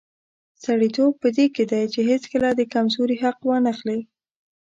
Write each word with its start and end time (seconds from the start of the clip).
سړیتوب 0.63 1.11
په 1.21 1.27
دې 1.37 1.45
کې 1.55 1.63
دی 1.71 1.83
چې 1.93 1.99
هیڅکله 2.09 2.49
د 2.55 2.61
کمزوري 2.73 3.17
حق 3.23 3.37
وانخلي. 3.49 3.99